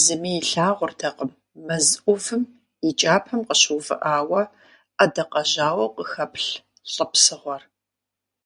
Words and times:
Зыми 0.00 0.30
илъагъуртэкъым 0.40 1.30
мэз 1.66 1.86
ӏувым 2.02 2.42
и 2.88 2.90
кӏапэм 2.98 3.40
къыщыувыӏауэ 3.48 4.42
ӏэдакъэжьауэу 4.98 5.92
къыхэплъ 5.96 6.48
лӏы 6.92 7.04
псыгъуэр. 7.10 7.62